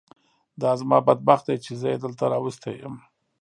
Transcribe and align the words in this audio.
دا 0.61 0.71
زما 0.79 0.97
بد 1.07 1.19
بخت 1.27 1.43
دی 1.47 1.57
چې 1.65 1.71
زه 1.79 1.87
یې 1.91 1.97
دلته 2.03 2.23
راوستی 2.33 2.73
یم. 2.81 2.95